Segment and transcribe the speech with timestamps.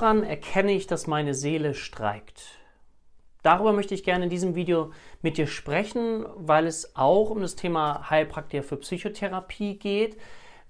[0.00, 2.58] Woran erkenne ich, dass meine Seele streikt?
[3.42, 7.54] Darüber möchte ich gerne in diesem Video mit dir sprechen, weil es auch um das
[7.54, 10.16] Thema Heilpraktiker für Psychotherapie geht.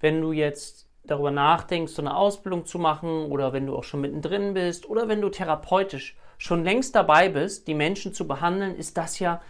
[0.01, 4.01] Wenn du jetzt darüber nachdenkst, so eine Ausbildung zu machen oder wenn du auch schon
[4.01, 8.97] mittendrin bist oder wenn du therapeutisch schon längst dabei bist, die Menschen zu behandeln, ist
[8.97, 9.41] das ja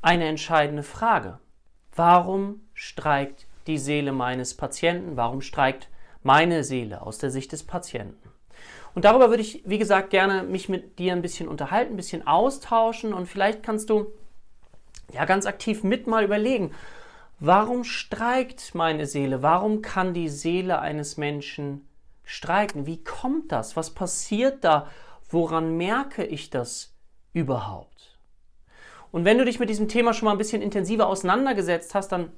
[0.00, 1.38] eine entscheidende Frage.
[1.94, 5.18] Warum streikt die Seele meines Patienten?
[5.18, 5.90] Warum streikt
[6.22, 8.27] meine Seele aus der Sicht des Patienten?
[8.98, 12.26] Und darüber würde ich, wie gesagt, gerne mich mit dir ein bisschen unterhalten, ein bisschen
[12.26, 14.08] austauschen und vielleicht kannst du
[15.12, 16.72] ja ganz aktiv mit mal überlegen,
[17.38, 19.40] warum streikt meine Seele?
[19.40, 21.86] Warum kann die Seele eines Menschen
[22.24, 22.86] streiken?
[22.86, 23.76] Wie kommt das?
[23.76, 24.88] Was passiert da?
[25.28, 26.92] Woran merke ich das
[27.32, 28.18] überhaupt?
[29.12, 32.32] Und wenn du dich mit diesem Thema schon mal ein bisschen intensiver auseinandergesetzt hast, dann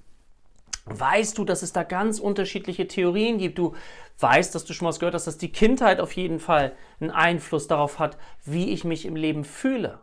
[0.87, 3.59] weißt du, dass es da ganz unterschiedliche Theorien gibt.
[3.59, 3.75] Du
[4.19, 7.67] weißt, dass du schon mal gehört hast, dass die Kindheit auf jeden Fall einen Einfluss
[7.67, 10.01] darauf hat, wie ich mich im Leben fühle.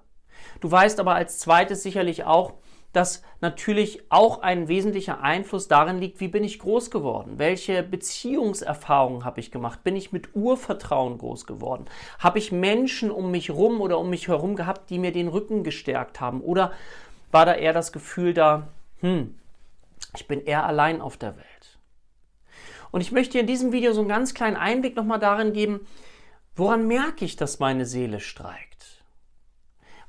[0.62, 2.54] Du weißt aber als zweites sicherlich auch,
[2.94, 7.34] dass natürlich auch ein wesentlicher Einfluss darin liegt, wie bin ich groß geworden?
[7.38, 9.84] Welche Beziehungserfahrungen habe ich gemacht?
[9.84, 11.86] Bin ich mit Urvertrauen groß geworden?
[12.18, 15.64] Habe ich Menschen um mich rum oder um mich herum gehabt, die mir den Rücken
[15.64, 16.42] gestärkt haben?
[16.42, 16.72] Oder
[17.32, 18.70] war da eher das Gefühl da,
[19.02, 19.36] hm,
[20.18, 21.80] ich bin eher allein auf der Welt.
[22.92, 25.86] Und ich möchte in diesem Video so einen ganz kleinen Einblick nochmal darin geben,
[26.56, 29.04] woran merke ich, dass meine Seele streikt.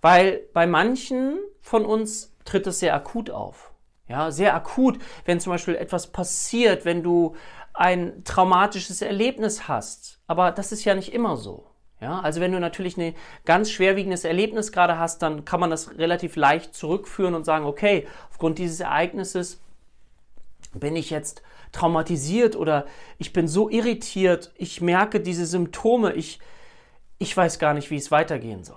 [0.00, 3.72] Weil bei manchen von uns tritt es sehr akut auf.
[4.06, 7.36] Ja, sehr akut, wenn zum Beispiel etwas passiert, wenn du
[7.74, 10.20] ein traumatisches Erlebnis hast.
[10.26, 11.66] Aber das ist ja nicht immer so.
[12.00, 15.98] Ja, also wenn du natürlich ein ganz schwerwiegendes Erlebnis gerade hast, dann kann man das
[15.98, 19.60] relativ leicht zurückführen und sagen, okay, aufgrund dieses Ereignisses
[20.74, 22.86] bin ich jetzt traumatisiert oder
[23.18, 26.38] ich bin so irritiert, ich merke diese Symptome, ich,
[27.18, 28.76] ich weiß gar nicht, wie es weitergehen soll.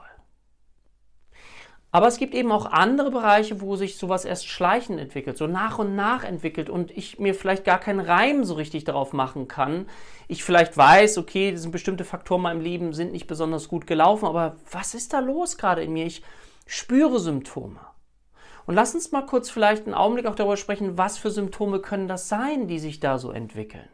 [1.94, 5.78] Aber es gibt eben auch andere Bereiche, wo sich sowas erst schleichend entwickelt, so nach
[5.78, 9.88] und nach entwickelt und ich mir vielleicht gar keinen Reim so richtig darauf machen kann.
[10.30, 14.25] Ich vielleicht weiß, okay, diese bestimmte Faktoren in meinem Leben sind nicht besonders gut gelaufen,
[14.25, 16.06] aber was ist da los gerade in mir?
[16.06, 16.24] Ich
[16.66, 17.81] spüre Symptome.
[18.66, 22.07] Und lass uns mal kurz vielleicht einen Augenblick auch darüber sprechen, was für Symptome können
[22.07, 23.89] das sein, die sich da so entwickeln.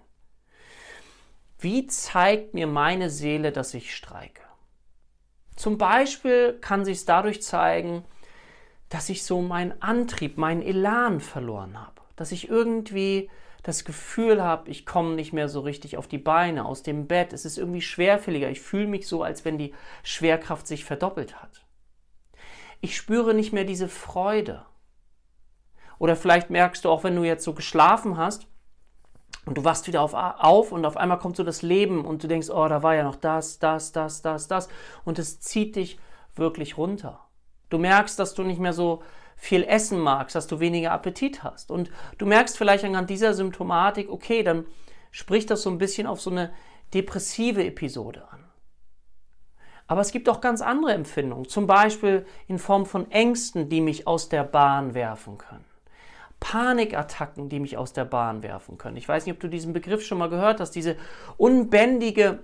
[1.60, 4.44] Wie zeigt mir meine Seele, dass ich streike?
[5.56, 8.04] Zum Beispiel kann sich es dadurch zeigen,
[8.90, 12.02] dass ich so meinen Antrieb, meinen Elan verloren habe.
[12.16, 13.30] Dass ich irgendwie
[13.64, 17.34] das Gefühl habe, ich komme nicht mehr so richtig auf die Beine aus dem Bett.
[17.34, 18.50] Es ist irgendwie schwerfälliger.
[18.50, 19.74] Ich fühle mich so, als wenn die
[20.04, 21.67] Schwerkraft sich verdoppelt hat
[22.82, 24.66] ich spüre nicht mehr diese Freude.
[26.00, 28.48] Oder vielleicht merkst du auch, wenn du jetzt so geschlafen hast
[29.46, 32.28] und du wachst wieder auf, auf und auf einmal kommt so das Leben und du
[32.28, 34.70] denkst, oh, da war ja noch das, das, das, das, das
[35.06, 36.00] und es zieht dich
[36.36, 37.20] wirklich runter.
[37.70, 39.02] Du merkst, dass du nicht mehr so
[39.36, 41.70] viel essen magst, dass du weniger Appetit hast.
[41.72, 44.66] Und du merkst vielleicht anhand dieser Symptomatik, okay, dann
[45.12, 46.54] spricht das so ein bisschen auf so eine
[46.94, 48.47] depressive Episode an.
[49.88, 54.06] Aber es gibt auch ganz andere Empfindungen, zum Beispiel in Form von Ängsten, die mich
[54.06, 55.66] aus der Bahn werfen können.
[56.40, 58.98] Panikattacken, die mich aus der Bahn werfen können.
[58.98, 60.98] Ich weiß nicht, ob du diesen Begriff schon mal gehört hast, diese
[61.38, 62.40] unbändige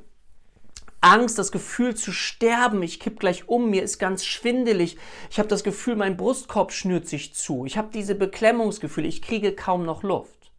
[1.02, 4.98] Angst, das Gefühl zu sterben, ich kipp gleich um, mir ist ganz schwindelig,
[5.30, 9.54] ich habe das Gefühl, mein Brustkorb schnürt sich zu, ich habe diese Beklemmungsgefühle, ich kriege
[9.54, 10.52] kaum noch Luft.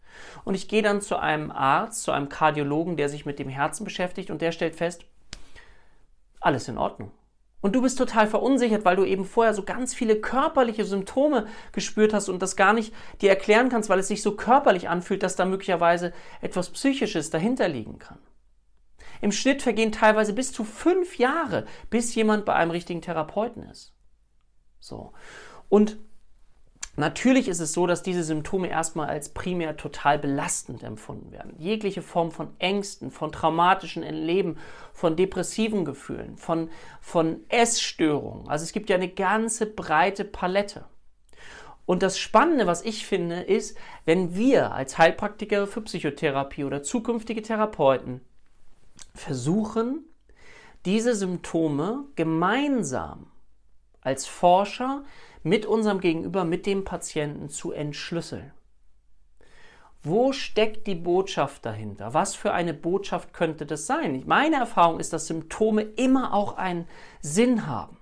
[0.45, 3.85] Und ich gehe dann zu einem Arzt, zu einem Kardiologen, der sich mit dem Herzen
[3.85, 5.07] beschäftigt und der stellt fest,
[6.45, 7.11] alles in Ordnung.
[7.61, 12.13] Und du bist total verunsichert, weil du eben vorher so ganz viele körperliche Symptome gespürt
[12.13, 15.35] hast und das gar nicht dir erklären kannst, weil es sich so körperlich anfühlt, dass
[15.35, 16.13] da möglicherweise
[16.43, 18.19] etwas Psychisches dahinter liegen kann.
[19.23, 23.95] Im Schnitt vergehen teilweise bis zu fünf Jahre, bis jemand bei einem richtigen Therapeuten ist.
[24.79, 25.15] So.
[25.71, 25.97] Und
[26.97, 31.55] Natürlich ist es so, dass diese Symptome erstmal als primär total belastend empfunden werden.
[31.59, 34.59] Jegliche Form von Ängsten, von traumatischen Erleben,
[34.93, 36.71] von depressiven Gefühlen, von,
[37.01, 38.49] von Essstörungen.
[38.49, 40.85] Also es gibt ja eine ganze breite Palette.
[41.87, 47.43] Und das Spannende, was ich finde, ist, wenn wir als Heilpraktiker für Psychotherapie oder zukünftige
[47.43, 48.21] Therapeuten
[49.15, 50.05] versuchen,
[50.85, 53.27] diese Symptome gemeinsam
[54.01, 55.03] als Forscher
[55.45, 58.51] mit unserem Gegenüber, mit dem Patienten zu entschlüsseln.
[60.03, 62.13] Wo steckt die Botschaft dahinter?
[62.13, 64.23] Was für eine Botschaft könnte das sein?
[64.27, 66.89] Meine Erfahrung ist, dass Symptome immer auch einen
[67.21, 67.99] Sinn haben.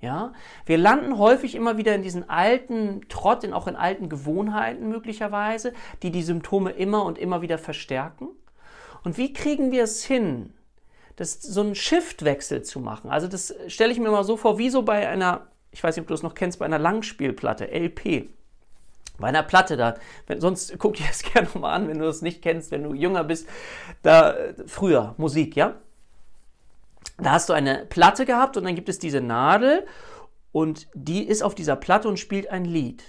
[0.00, 0.32] Ja,
[0.64, 5.72] wir landen häufig immer wieder in diesen alten Trott, in auch in alten Gewohnheiten möglicherweise,
[6.02, 8.28] die die Symptome immer und immer wieder verstärken.
[9.02, 10.54] Und wie kriegen wir es hin,
[11.18, 13.10] das, so einen Shiftwechsel zu machen.
[13.10, 15.48] Also das stelle ich mir mal so vor, wie so bei einer,
[15.78, 18.28] ich weiß nicht, ob du es noch kennst, bei einer Langspielplatte, LP.
[19.16, 19.94] Bei einer Platte da,
[20.26, 22.94] wenn, sonst guck dir das gerne nochmal an, wenn du das nicht kennst, wenn du
[22.94, 23.48] jünger bist,
[24.02, 24.34] da
[24.66, 25.76] früher Musik, ja.
[27.18, 29.86] Da hast du eine Platte gehabt und dann gibt es diese Nadel
[30.50, 33.04] und die ist auf dieser Platte und spielt ein Lied.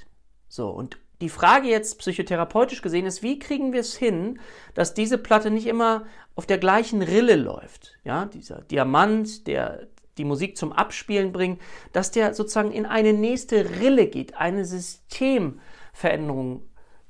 [0.47, 4.39] So, und die Frage jetzt psychotherapeutisch gesehen ist, wie kriegen wir es hin,
[4.75, 6.05] dass diese Platte nicht immer
[6.35, 7.97] auf der gleichen Rille läuft?
[8.03, 9.87] Ja, dieser Diamant, der
[10.19, 11.59] die Musik zum Abspielen bringt,
[11.93, 16.61] dass der sozusagen in eine nächste Rille geht, eine Systemveränderung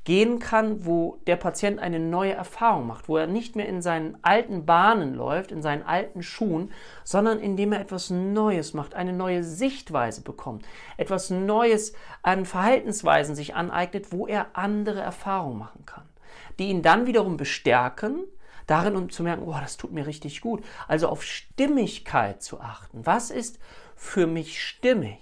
[0.06, 4.18] gehen kann, wo der Patient eine neue Erfahrung macht, wo er nicht mehr in seinen
[4.24, 6.72] alten Bahnen läuft, in seinen alten Schuhen,
[7.04, 10.66] sondern indem er etwas Neues macht, eine neue Sichtweise bekommt,
[10.98, 16.10] etwas Neues an Verhaltensweisen sich aneignet, wo er andere Erfahrungen machen kann,
[16.58, 18.24] die ihn dann wiederum bestärken,
[18.70, 20.64] darin um zu merken, oh, das tut mir richtig gut.
[20.88, 23.06] Also auf Stimmigkeit zu achten.
[23.06, 23.60] Was ist
[23.96, 25.20] für mich stimmig?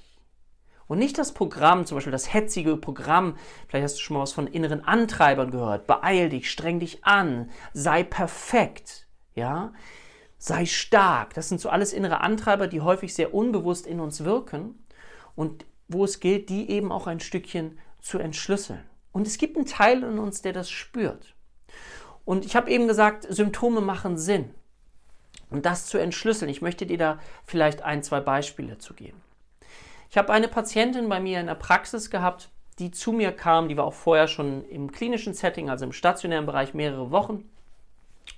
[0.88, 3.36] Und nicht das Programm, zum Beispiel das hetzige Programm,
[3.68, 7.50] vielleicht hast du schon mal was von inneren Antreibern gehört, beeil dich, streng dich an,
[7.74, 9.74] sei perfekt, ja,
[10.38, 11.34] sei stark.
[11.34, 14.86] Das sind so alles innere Antreiber, die häufig sehr unbewusst in uns wirken
[15.36, 18.84] und wo es gilt, die eben auch ein Stückchen zu entschlüsseln.
[19.12, 21.37] Und es gibt einen Teil in uns, der das spürt.
[22.28, 24.54] Und ich habe eben gesagt, Symptome machen Sinn.
[25.50, 29.22] Und das zu entschlüsseln, ich möchte dir da vielleicht ein, zwei Beispiele zu geben.
[30.10, 33.78] Ich habe eine Patientin bei mir in der Praxis gehabt, die zu mir kam, die
[33.78, 37.50] war auch vorher schon im klinischen Setting, also im stationären Bereich mehrere Wochen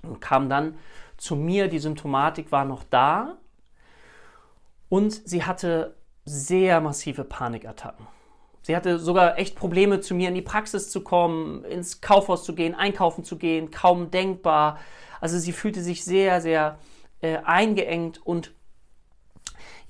[0.03, 0.77] und kam dann
[1.17, 3.39] zu mir, die Symptomatik war noch da
[4.87, 5.95] und sie hatte
[6.25, 8.05] sehr massive Panikattacken.
[8.61, 12.53] Sie hatte sogar echt Probleme, zu mir in die Praxis zu kommen, ins Kaufhaus zu
[12.53, 14.79] gehen, einkaufen zu gehen, kaum denkbar.
[15.21, 16.77] Also sie fühlte sich sehr, sehr
[17.21, 18.53] äh, eingeengt und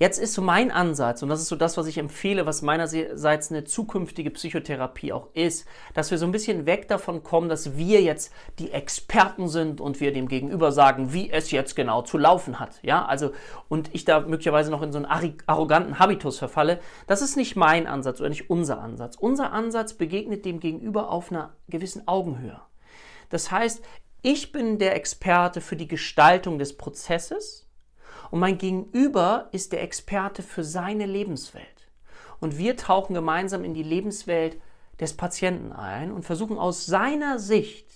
[0.00, 3.50] Jetzt ist so mein Ansatz, und das ist so das, was ich empfehle, was meinerseits
[3.50, 8.00] eine zukünftige Psychotherapie auch ist, dass wir so ein bisschen weg davon kommen, dass wir
[8.00, 12.58] jetzt die Experten sind und wir dem Gegenüber sagen, wie es jetzt genau zu laufen
[12.58, 12.82] hat.
[12.82, 13.32] Ja, also,
[13.68, 16.80] und ich da möglicherweise noch in so einen arroganten Habitus verfalle.
[17.06, 19.16] Das ist nicht mein Ansatz oder nicht unser Ansatz.
[19.20, 22.58] Unser Ansatz begegnet dem Gegenüber auf einer gewissen Augenhöhe.
[23.28, 23.84] Das heißt,
[24.22, 27.66] ich bin der Experte für die Gestaltung des Prozesses
[28.30, 31.66] und mein Gegenüber ist der Experte für seine Lebenswelt.
[32.40, 34.60] Und wir tauchen gemeinsam in die Lebenswelt
[34.98, 37.86] des Patienten ein und versuchen aus seiner Sicht,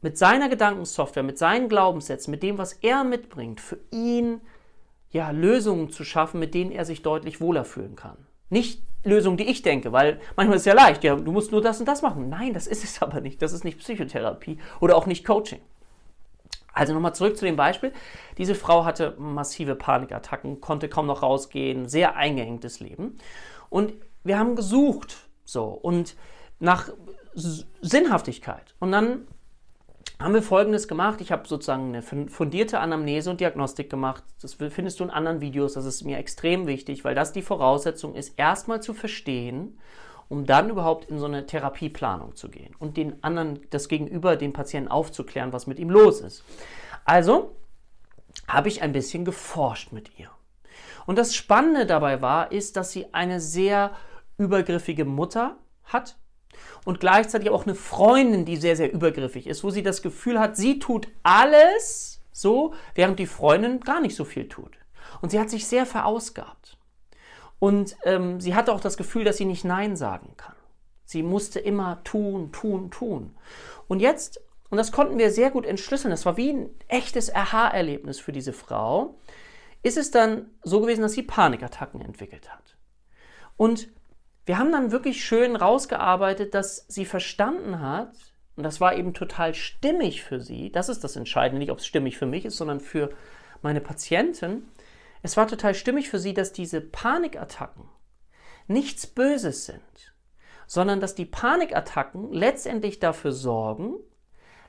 [0.00, 4.40] mit seiner Gedankensoftware, mit seinen Glaubenssätzen, mit dem, was er mitbringt, für ihn
[5.10, 8.16] ja, Lösungen zu schaffen, mit denen er sich deutlich wohler fühlen kann.
[8.50, 11.62] Nicht Lösungen, die ich denke, weil manchmal ist es ja leicht, ja, du musst nur
[11.62, 12.28] das und das machen.
[12.28, 13.42] Nein, das ist es aber nicht.
[13.42, 15.60] Das ist nicht Psychotherapie oder auch nicht Coaching.
[16.78, 17.92] Also nochmal zurück zu dem Beispiel.
[18.38, 23.16] Diese Frau hatte massive Panikattacken, konnte kaum noch rausgehen, sehr eingeengtes Leben.
[23.68, 26.14] Und wir haben gesucht, so, und
[26.60, 26.90] nach
[27.34, 28.76] Sinnhaftigkeit.
[28.78, 29.26] Und dann
[30.20, 31.20] haben wir Folgendes gemacht.
[31.20, 34.22] Ich habe sozusagen eine fundierte Anamnese und Diagnostik gemacht.
[34.40, 35.72] Das findest du in anderen Videos.
[35.72, 39.80] Das ist mir extrem wichtig, weil das die Voraussetzung ist, erstmal zu verstehen,
[40.28, 44.52] um dann überhaupt in so eine Therapieplanung zu gehen und den anderen, das Gegenüber, den
[44.52, 46.44] Patienten aufzuklären, was mit ihm los ist.
[47.04, 47.56] Also
[48.46, 50.30] habe ich ein bisschen geforscht mit ihr.
[51.06, 53.92] Und das Spannende dabei war, ist, dass sie eine sehr
[54.36, 56.18] übergriffige Mutter hat
[56.84, 60.56] und gleichzeitig auch eine Freundin, die sehr, sehr übergriffig ist, wo sie das Gefühl hat,
[60.56, 64.76] sie tut alles so, während die Freundin gar nicht so viel tut.
[65.20, 66.76] Und sie hat sich sehr verausgabt.
[67.58, 70.54] Und ähm, sie hatte auch das Gefühl, dass sie nicht Nein sagen kann.
[71.04, 73.34] Sie musste immer tun, tun, tun.
[73.88, 78.20] Und jetzt, und das konnten wir sehr gut entschlüsseln, das war wie ein echtes Aha-Erlebnis
[78.20, 79.18] für diese Frau,
[79.82, 82.76] ist es dann so gewesen, dass sie Panikattacken entwickelt hat.
[83.56, 83.88] Und
[84.44, 88.12] wir haben dann wirklich schön rausgearbeitet, dass sie verstanden hat,
[88.56, 91.86] und das war eben total stimmig für sie, das ist das Entscheidende, nicht ob es
[91.86, 93.10] stimmig für mich ist, sondern für
[93.62, 94.68] meine Patientin,
[95.22, 97.88] es war total stimmig für sie, dass diese Panikattacken
[98.66, 100.14] nichts Böses sind,
[100.66, 103.94] sondern dass die Panikattacken letztendlich dafür sorgen,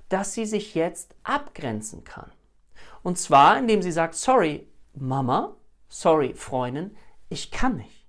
[0.08, 2.32] dass sie sich jetzt abgrenzen kann.
[3.03, 5.56] Und zwar, indem sie sagt, sorry, Mama,
[5.88, 6.98] sorry, Freundin,
[7.29, 8.08] ich kann nicht.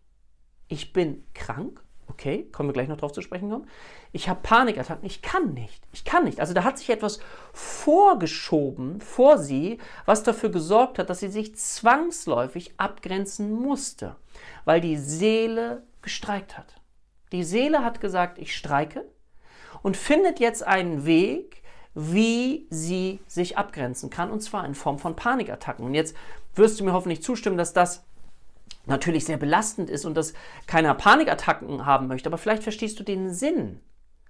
[0.68, 1.84] Ich bin krank
[2.20, 3.66] Okay, kommen wir gleich noch drauf zu sprechen kommen.
[4.12, 5.82] Ich habe Panikattacken, ich kann nicht.
[5.90, 6.38] Ich kann nicht.
[6.38, 7.18] Also da hat sich etwas
[7.54, 14.16] vorgeschoben vor sie, was dafür gesorgt hat, dass sie sich zwangsläufig abgrenzen musste,
[14.66, 16.74] weil die Seele gestreikt hat.
[17.32, 19.06] Die Seele hat gesagt, ich streike
[19.80, 21.62] und findet jetzt einen Weg,
[21.94, 25.86] wie sie sich abgrenzen kann, und zwar in Form von Panikattacken.
[25.86, 26.14] Und jetzt
[26.54, 28.04] wirst du mir hoffentlich zustimmen, dass das
[28.86, 30.32] natürlich sehr belastend ist und dass
[30.66, 33.80] keiner Panikattacken haben möchte, aber vielleicht verstehst du den Sinn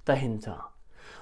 [0.04, 0.72] dahinter.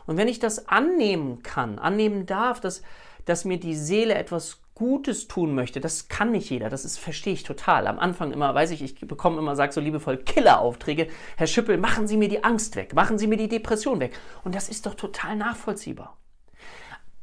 [0.06, 2.82] Und wenn ich das annehmen kann, annehmen darf, dass,
[3.26, 7.32] dass mir die Seele etwas Gutes tun möchte, das kann nicht jeder, das ist, verstehe
[7.32, 7.86] ich total.
[7.86, 11.08] Am Anfang immer, weiß ich, ich bekomme immer, sag so liebevoll, Killeraufträge.
[11.36, 14.18] Herr Schüppel, machen Sie mir die Angst weg, machen Sie mir die Depression weg.
[14.44, 16.16] Und das ist doch total nachvollziehbar.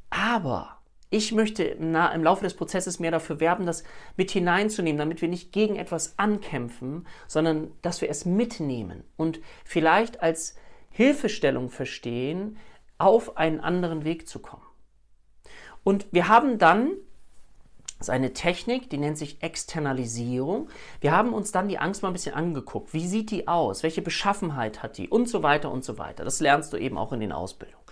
[0.09, 0.77] Aber
[1.15, 3.85] ich möchte im, Laufe des Prozesses mehr dafür werben, das
[4.17, 10.21] mit hineinzunehmen, damit wir nicht gegen etwas ankämpfen, sondern dass wir es mitnehmen und vielleicht
[10.21, 10.57] als
[10.89, 12.57] Hilfestellung verstehen,
[12.97, 14.65] auf einen anderen Weg zu kommen.
[15.85, 16.91] Und wir haben dann
[18.05, 20.69] ist eine Technik, die nennt sich Externalisierung.
[21.01, 22.93] Wir haben uns dann die Angst mal ein bisschen angeguckt.
[22.93, 23.83] Wie sieht die aus?
[23.83, 25.09] Welche Beschaffenheit hat die?
[25.09, 26.23] Und so weiter und so weiter.
[26.23, 27.83] Das lernst du eben auch in den Ausbildungen.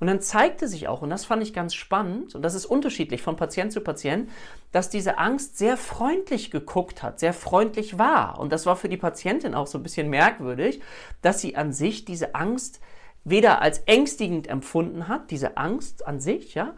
[0.00, 3.22] Und dann zeigte sich auch, und das fand ich ganz spannend, und das ist unterschiedlich
[3.22, 4.28] von Patient zu Patient,
[4.72, 8.38] dass diese Angst sehr freundlich geguckt hat, sehr freundlich war.
[8.38, 10.80] Und das war für die Patientin auch so ein bisschen merkwürdig,
[11.22, 12.80] dass sie an sich diese Angst
[13.24, 16.74] weder als ängstigend empfunden hat, diese Angst an sich, ja,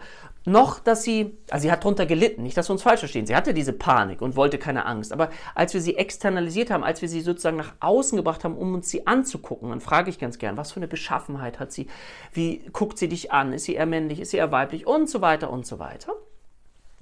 [0.47, 3.26] noch, dass sie, also sie hat darunter gelitten, nicht, dass wir uns falsch verstehen.
[3.26, 5.12] Sie hatte diese Panik und wollte keine Angst.
[5.12, 8.73] Aber als wir sie externalisiert haben, als wir sie sozusagen nach außen gebracht haben, um
[8.73, 11.88] uns sie anzugucken, dann frage ich ganz gern, was für eine Beschaffenheit hat sie?
[12.33, 13.53] Wie guckt sie dich an?
[13.53, 14.21] Ist sie eher männlich?
[14.21, 14.87] Ist sie eher weiblich?
[14.87, 16.12] Und so weiter und so weiter.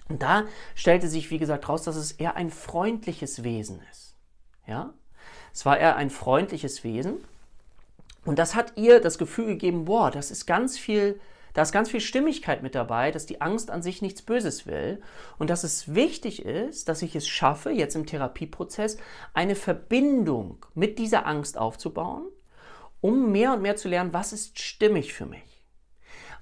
[0.09, 4.15] Und da stellte sich, wie gesagt, raus, dass es eher ein freundliches Wesen ist.
[4.67, 4.95] Ja?
[5.53, 7.19] Es war eher ein freundliches Wesen.
[8.25, 11.21] Und das hat ihr das Gefühl gegeben, boah, das ist ganz viel
[11.55, 15.01] da ist ganz viel Stimmigkeit mit dabei, dass die Angst an sich nichts Böses will
[15.39, 18.99] und dass es wichtig ist, dass ich es schaffe, jetzt im Therapieprozess
[19.33, 22.27] eine Verbindung mit dieser Angst aufzubauen,
[23.01, 25.54] um mehr und mehr zu lernen, was ist stimmig für mich.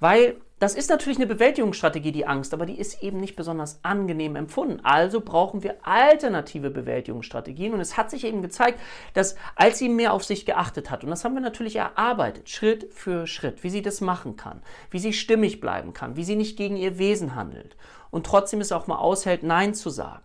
[0.02, 4.34] Weil das ist natürlich eine Bewältigungsstrategie, die Angst, aber die ist eben nicht besonders angenehm
[4.34, 4.80] empfunden.
[4.82, 7.72] Also brauchen wir alternative Bewältigungsstrategien.
[7.72, 8.80] Und es hat sich eben gezeigt,
[9.14, 12.92] dass als sie mehr auf sich geachtet hat, und das haben wir natürlich erarbeitet, Schritt
[12.92, 16.56] für Schritt, wie sie das machen kann, wie sie stimmig bleiben kann, wie sie nicht
[16.56, 17.76] gegen ihr Wesen handelt
[18.10, 20.24] und trotzdem es auch mal aushält, Nein zu sagen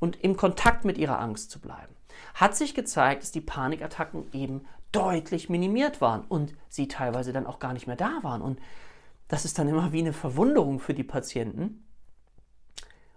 [0.00, 1.94] und im Kontakt mit ihrer Angst zu bleiben,
[2.34, 7.60] hat sich gezeigt, dass die Panikattacken eben deutlich minimiert waren und sie teilweise dann auch
[7.60, 8.42] gar nicht mehr da waren.
[8.42, 8.58] Und
[9.32, 11.86] das ist dann immer wie eine Verwunderung für die Patienten.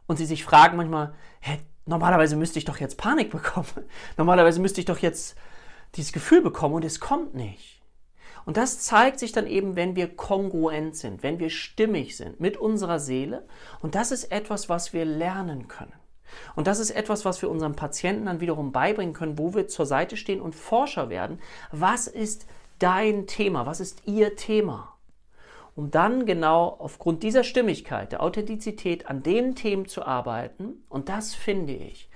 [0.08, 3.68] Und sie sich fragen manchmal, hä, normalerweise müsste ich doch jetzt Panik bekommen.
[4.18, 5.36] Normalerweise müsste ich doch jetzt
[5.96, 7.82] dieses Gefühl bekommen und es kommt nicht.
[8.46, 12.56] Und das zeigt sich dann eben, wenn wir kongruent sind, wenn wir stimmig sind mit
[12.56, 13.46] unserer Seele.
[13.82, 15.92] Und das ist etwas, was wir lernen können.
[16.56, 19.86] Und das ist etwas, was wir unseren Patienten dann wiederum beibringen können, wo wir zur
[19.86, 21.42] Seite stehen und Forscher werden.
[21.74, 22.48] Was ist
[22.80, 23.66] dein Thema?
[23.66, 24.95] Was ist ihr Thema?
[25.76, 30.84] Um dann genau aufgrund dieser Stimmigkeit, der Authentizität an den Themen zu arbeiten.
[30.90, 32.10] Und das finde ich,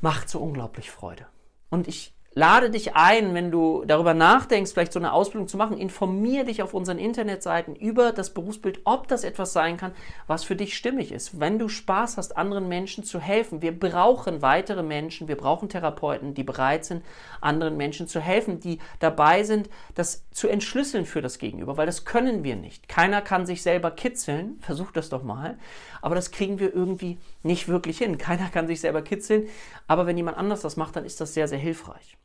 [0.00, 1.26] macht so unglaublich Freude.
[1.68, 5.76] Und ich lade dich ein, wenn du darüber nachdenkst, vielleicht so eine Ausbildung zu machen,
[5.76, 9.92] informier dich auf unseren Internetseiten über das Berufsbild, ob das etwas sein kann,
[10.28, 11.40] was für dich stimmig ist.
[11.40, 16.34] Wenn du Spaß hast, anderen Menschen zu helfen, wir brauchen weitere Menschen, wir brauchen Therapeuten,
[16.34, 17.04] die bereit sind,
[17.40, 22.04] anderen Menschen zu helfen, die dabei sind, das zu entschlüsseln für das Gegenüber, weil das
[22.04, 22.88] können wir nicht.
[22.88, 25.58] Keiner kann sich selber kitzeln, versuch das doch mal,
[26.00, 28.18] aber das kriegen wir irgendwie nicht wirklich hin.
[28.18, 29.48] Keiner kann sich selber kitzeln,
[29.88, 32.19] aber wenn jemand anders das macht, dann ist das sehr, sehr hilfreich.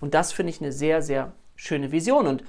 [0.00, 2.26] Und das finde ich eine sehr, sehr schöne Vision.
[2.26, 2.44] Und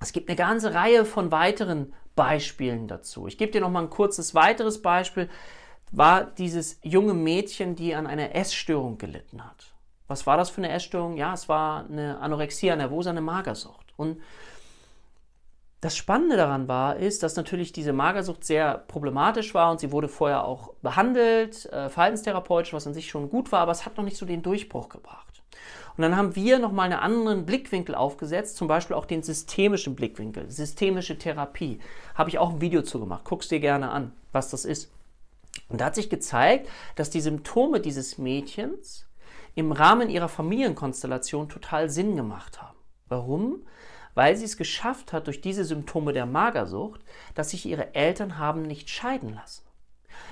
[0.00, 3.26] es gibt eine ganze Reihe von weiteren Beispielen dazu.
[3.26, 5.28] Ich gebe dir noch mal ein kurzes weiteres Beispiel.
[5.92, 9.74] War dieses junge Mädchen, die an einer Essstörung gelitten hat.
[10.06, 11.16] Was war das für eine Essstörung?
[11.16, 13.92] Ja, es war eine Anorexia nervosa, eine Magersucht.
[13.96, 14.20] Und
[15.80, 20.08] das Spannende daran war, ist, dass natürlich diese Magersucht sehr problematisch war und sie wurde
[20.08, 24.04] vorher auch behandelt, äh, verhaltenstherapeutisch, was an sich schon gut war, aber es hat noch
[24.04, 25.42] nicht so den Durchbruch gebracht.
[26.00, 30.50] Und dann haben wir nochmal einen anderen Blickwinkel aufgesetzt, zum Beispiel auch den systemischen Blickwinkel,
[30.50, 31.78] systemische Therapie.
[32.14, 33.24] Habe ich auch ein Video zu gemacht.
[33.26, 34.90] Guck's dir gerne an, was das ist.
[35.68, 39.08] Und da hat sich gezeigt, dass die Symptome dieses Mädchens
[39.54, 42.78] im Rahmen ihrer Familienkonstellation total Sinn gemacht haben.
[43.10, 43.60] Warum?
[44.14, 47.02] Weil sie es geschafft hat, durch diese Symptome der Magersucht,
[47.34, 49.64] dass sich ihre Eltern haben nicht scheiden lassen.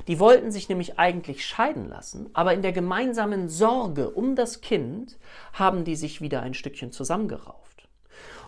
[0.07, 5.19] Die wollten sich nämlich eigentlich scheiden lassen, aber in der gemeinsamen Sorge um das Kind
[5.53, 7.89] haben die sich wieder ein Stückchen zusammengerauft.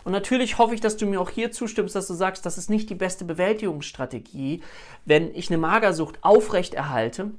[0.03, 2.69] Und natürlich hoffe ich, dass du mir auch hier zustimmst, dass du sagst, das ist
[2.69, 4.61] nicht die beste Bewältigungsstrategie,
[5.05, 7.31] wenn ich eine Magersucht aufrechterhalte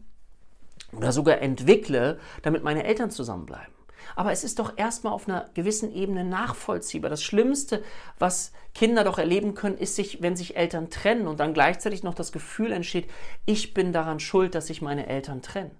[0.97, 3.73] oder sogar entwickle, damit meine Eltern zusammenbleiben.
[4.16, 7.11] Aber es ist doch erstmal auf einer gewissen Ebene nachvollziehbar.
[7.11, 7.83] Das Schlimmste,
[8.19, 12.14] was Kinder doch erleben können, ist sich, wenn sich Eltern trennen und dann gleichzeitig noch
[12.14, 13.09] das Gefühl entsteht,
[13.47, 15.73] ich bin daran schuld, dass sich meine Eltern trennen.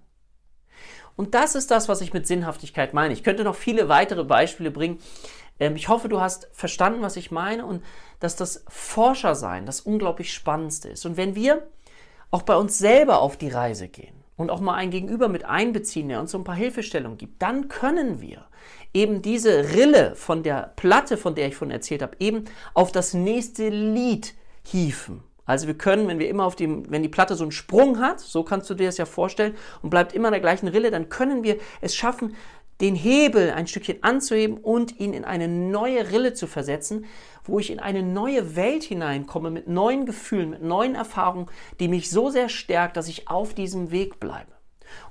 [1.15, 3.13] Und das ist das, was ich mit Sinnhaftigkeit meine.
[3.13, 4.99] Ich könnte noch viele weitere Beispiele bringen.
[5.59, 7.83] Ähm, ich hoffe, du hast verstanden, was ich meine und
[8.19, 11.05] dass das Forschersein das unglaublich Spannendste ist.
[11.05, 11.67] Und wenn wir
[12.31, 16.09] auch bei uns selber auf die Reise gehen, und auch mal ein Gegenüber mit einbeziehen,
[16.09, 18.45] der uns so ein paar Hilfestellungen gibt, dann können wir
[18.93, 23.13] eben diese Rille von der Platte, von der ich von erzählt habe, eben auf das
[23.13, 25.23] nächste Lied hieven.
[25.45, 28.21] Also wir können, wenn wir immer auf dem, wenn die Platte so einen Sprung hat,
[28.21, 31.09] so kannst du dir das ja vorstellen, und bleibt immer in der gleichen Rille, dann
[31.09, 32.35] können wir es schaffen,
[32.83, 37.05] den Hebel ein Stückchen anzuheben und ihn in eine neue Rille zu versetzen,
[37.45, 41.47] wo ich in eine neue Welt hineinkomme mit neuen Gefühlen, mit neuen Erfahrungen,
[41.79, 44.51] die mich so sehr stärkt, dass ich auf diesem Weg bleibe.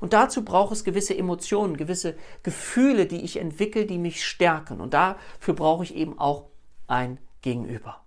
[0.00, 4.78] Und dazu braucht es gewisse Emotionen, gewisse Gefühle, die ich entwickle, die mich stärken.
[4.78, 6.48] Und dafür brauche ich eben auch
[6.88, 8.02] ein Gegenüber.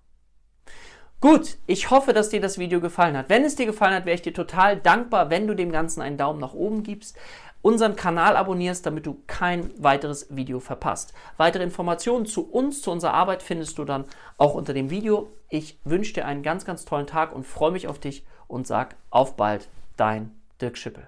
[1.21, 3.29] Gut, ich hoffe, dass dir das Video gefallen hat.
[3.29, 6.17] Wenn es dir gefallen hat, wäre ich dir total dankbar, wenn du dem Ganzen einen
[6.17, 7.17] Daumen nach oben gibst
[7.65, 11.15] unseren Kanal abonnierst, damit du kein weiteres Video verpasst.
[11.37, 14.05] Weitere Informationen zu uns, zu unserer Arbeit findest du dann
[14.37, 15.31] auch unter dem Video.
[15.49, 18.95] Ich wünsche dir einen ganz, ganz tollen Tag und freue mich auf dich und sag
[19.09, 19.67] auf bald,
[19.97, 21.07] dein Dirk Schippel.